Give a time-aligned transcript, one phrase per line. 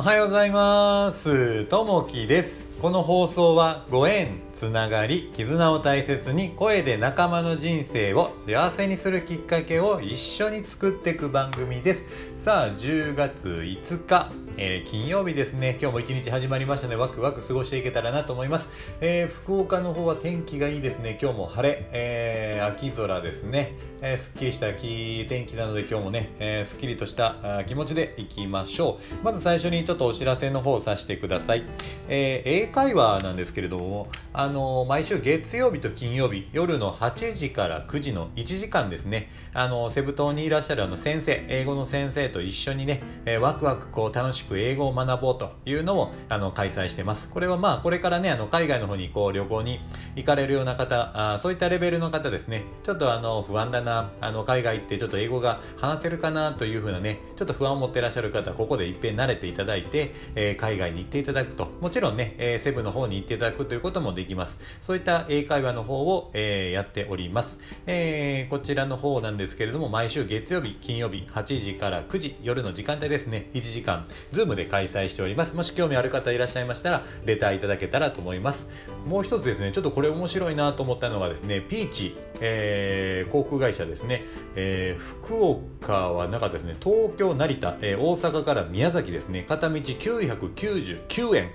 [0.00, 1.66] おはようございます。
[1.66, 2.66] ともきです。
[2.80, 4.40] この放送はご縁。
[4.60, 12.04] つながり絆を大切に声で仲間の人生を幸せにするきっかけを一緒に作っていく番組です。
[12.36, 15.78] さあ10月5日、えー、金曜日ですね。
[15.80, 18.68] 今日も一日始まりましたのでワクワク過ごしていけたらなと思います、
[19.00, 21.16] えー、福岡の方は天気がいいですね。
[21.18, 29.24] 今日も晴れ、えー、秋空ですね、えー、すっきりした天気なので今日もね、えー、すっきりとした気持ちでいきましょう。
[29.24, 31.62] まず最初にちょっとお知らせの方をさせてください、
[32.10, 39.30] えー、英会話なんですけれどもあの毎週月曜日と金曜日夜の8時から9時の1時間ですね。
[39.54, 47.28] あのセブ島にいらっしゃるあの先生英語の先生と一緒にね、えー、ワクワクこう楽しく英語を学ぼうというのをあの開催してます。
[47.28, 49.80] これはまあこれからねあの海外の方にこう旅行に
[50.16, 52.64] 行かれるような方あそういったレベルの方ですね。
[52.82, 54.10] ちょっとあの不安だな。
[54.20, 61.68] あの海外行ってちょっと英語が話せるかなというふうなねちょっと不安を持ってらっしゃる方ここでいっぺん慣れていただいて、えー、海外に行っていただくと。
[61.80, 64.39] もちろんね、えー、セブの方に行っていただくということもできます。
[64.46, 73.50] そういった英会話の方を、えー、やっております、えー、こちらの方なんですけれども毎週月曜日金曜日8時から9時夜の時間帯ですね。
[73.54, 75.54] 1時間ズームで開催しております。
[75.54, 78.68] もし興味ある方いらっしゃいましたらレターいただけたらと思います。
[79.06, 84.24] もう一つですねちょっとこれ面白いなと思ったのがですねピーチ、えー、航空会社ですね、
[84.56, 86.76] えー、福岡はなかったですね。
[86.82, 89.44] 東京成田、えー、大阪から宮崎ですね。
[89.48, 91.50] 片道999円。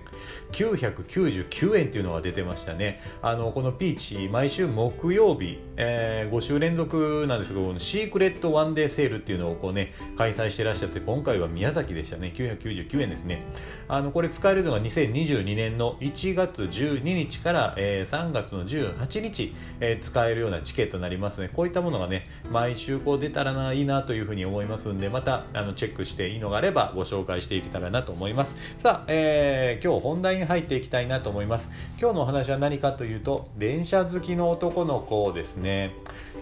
[0.52, 3.00] 999円っていうのが出てましたね。
[3.22, 12.32] あのこのピーチ毎週木曜日、えー、5週連続なんですけどシークレットワンデーセールっていうのをこうね開催してらっしゃって今回は宮崎でしたね。
[12.36, 13.44] 999円ですね。
[13.88, 21.50] あのこれ使えるのが2022年の1月12日から、えー、3月の18日、えー、使えるようなチケットになりますね。
[21.54, 28.76] こういったものがね毎週こう出たらないいなというふうに思いますんでまたあのチェックしていいのがあればご紹介していけたらなと思います。
[28.78, 31.70] さあ、えー、今日本題に入っていきたいなと思います。
[32.00, 35.94] 今日のお話は何かというと電車好きの男の子ですね。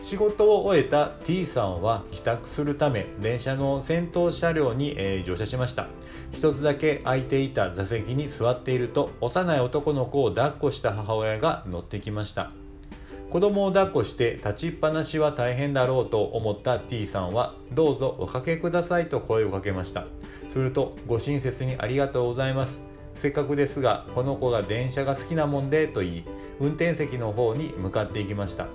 [0.01, 5.87] 仕事を終えた T さんは帰宅するため電車の先頭車両に、えー、乗車しました。
[6.31, 12.51] 一つだけ空いていた座席に座っていると幼い男の子を抱っこした母親が乗ってきました。
[13.29, 20.05] 子供を抱っこして立ちっぱなしは大変だろうと思った T さんはどうぞおかけくださいと声をかけました。
[20.49, 22.83] するとご親切にありがとうございます
[23.15, 26.25] せっかくですがこの子が電車が好きなもんでと言い
[26.59, 28.67] 運転席の方に向かっていきました。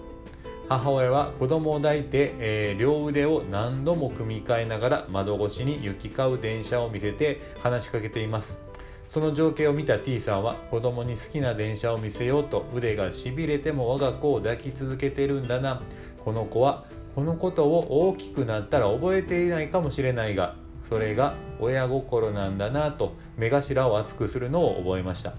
[0.69, 8.61] 母親は子供を抱いて、えー、両腕を何度も組み替えながら窓越しに行き交う電車を見せて話しかけています。
[9.09, 15.81] その情景を見た T さんは子供に好きな電車を見せようと腕がしびれても我が子を抱き続けてるんだな。
[16.23, 16.85] この子は
[17.15, 20.55] このことを大きくなったら覚えていないかもしれないが
[20.89, 25.35] それが親心なんだなと目頭を熱くするのを覚えました。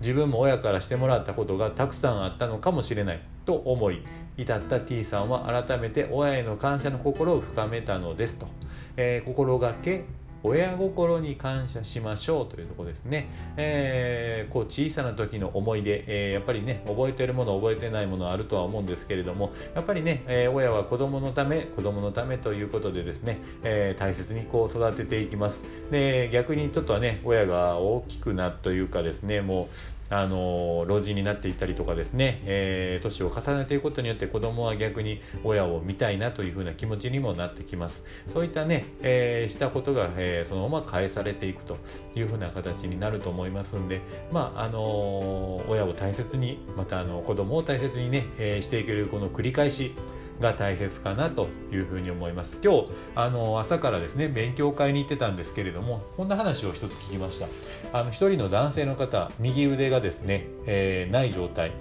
[0.00, 3.20] 自分も親からしてもらったことがたくさんあったのかもしれない。
[3.44, 4.02] と思い
[4.38, 8.48] 至った T さんは改めて親への感謝の心を深めたのですと、
[8.96, 10.06] えー、心がけ
[10.44, 25.64] 親心に感謝しましょうというとこですね、えー、こう小さな時の思い出、えー、やっぱりね覚えてるもの覚えてないものあるとは思うんですけれどもやっぱりね、えー、親は子供のため子供のためということでですね、え大切にこう育てていきます。
[25.90, 38.04] で逆にちょっとはね親が大きくなというかですねもうあの老人になっていったりとかですね、えー、年を重ねていくことによって子供は逆に親を見たいなというふうな気持ちにもなってきます。
[38.28, 41.78] そういったね、えー、したことが、えー、そのまま返されていくと
[42.14, 44.00] いうふうな形になると思いますんで
[44.32, 49.94] まああの親を大切にまたあの子供を大切にね、えしていけるこの繰り返し
[50.40, 52.58] が大切かなというふうに思います。
[52.62, 57.46] 今日あの朝からですね勉強会に行ってたんですけれどもこんな話を一つ聞きました。
[57.92, 61.72] あの一人の男性の方右腕がですね、えー、ない状態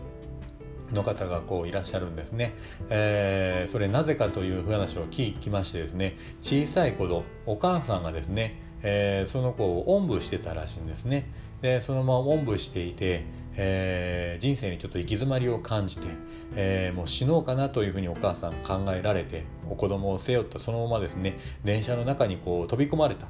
[0.91, 2.53] の方がこういらっしゃるんですね、
[2.89, 11.31] えー、それなぜかという話を聞きましてですね小さい頃お母さんがですね、えー、その子をおんぶしてたらしいんですね。
[11.61, 13.23] でそのままおんぶしていて
[13.55, 16.07] えー、人生にちょっと行き詰まりを感じて、
[16.55, 23.27] えー、もう死のうかなというふうにお母さん考えられてお子供を背負ったそのままですね電車の中にこう飛び込まれた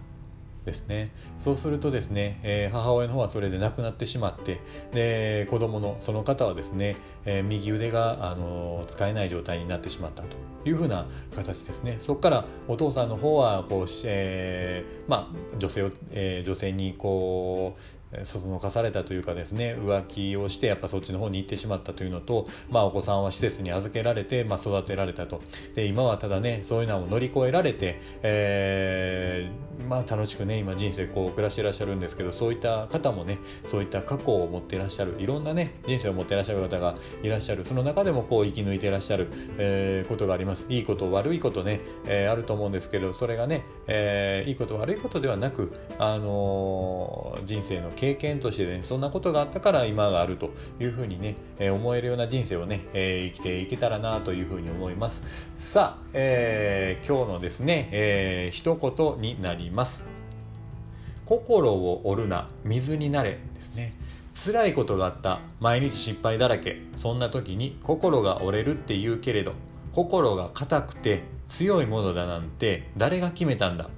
[0.65, 1.11] ですね。
[1.39, 4.61] そうするとですね、えー、母親の方はそれで亡くなってしまって
[4.91, 11.97] で子供のその方はですね、えー、右腕が、あの使えない状態になってしまったというふうな形ですね。
[11.99, 25.41] そこからお父さんの方はこう、えー、まあ、女性を、え女性にこうそそのかされたというかですね浮気をしてやっぱそっちの方に行ってしまったというのと、まあ、お子さんは施設に預けられて、まあ、育てられたと。
[25.75, 33.37] で今はただねそういうのを乗り越えられて、えー、まあ、楽しくね今人生こう暮らしていらっしゃるんですけどそういった方もね
[33.69, 37.65] そういった過去を持っていらっしゃるいろんなね人生を持っていらっしゃる方がいらっしゃる。
[37.65, 39.27] その中でもこう生き抜いていらっしゃる、
[39.57, 40.65] えー、ことがあります。
[40.69, 55.23] いいこと悪いことね、えー、あると思うんですけどそれがね、えいいこと悪いことではなく、あの人生の経験としてねそんなことがあったから今があるというふうにね、え思えるような人生をね、え生きていけたらなというふうに思います。
[55.55, 60.05] さあ、えー、今日のですね、えー、一言になります。
[61.23, 63.93] 心を折るな水になれですね。
[64.35, 66.81] 辛いことがあった毎日失敗だらけ。
[66.97, 69.53] そんな時に心が折れるって言うけれど
[69.93, 73.89] 心が硬くて強いものだなんて誰が決めたんだ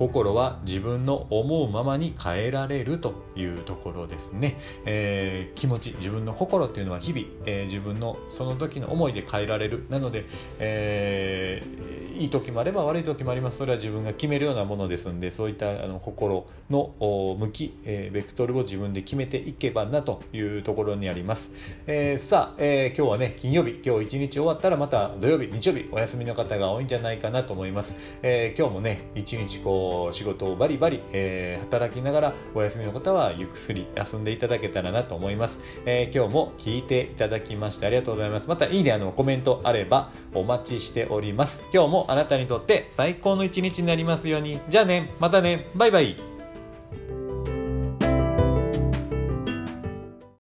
[0.00, 4.56] 心は自分の思うままに変えられるというところですね、
[4.86, 9.84] えー、気持ち自分の心っていうのは日々、えー、自分のその時の思いで変えられる。
[9.90, 10.24] なので、
[10.58, 13.58] えーいい時もあれば悪い時もあります。
[13.58, 16.94] それは自分が決めるようなものですんでそういったあの心の
[17.38, 21.50] 向き、えー、ベクトルを自分で決めていけばなというところにあります、
[21.86, 38.48] えー、さあ、えー、今日はね金曜日今日一日終わったらまた土曜日日曜日お休みの方が多いんじゃないかなと思います、え今日もね一日こう仕事をバリバリ、え働きながらお休みの方はゆっくり休んでいただけたらなと思います、え今日も聞いていただきましてありがとうございます。
[38.48, 41.62] またいいねあのコメントあればお待ちしております。
[41.72, 44.60] 今日もあなたにとって最高の一日になりますように。
[44.68, 46.29] じゃあね、またね、バイバイ。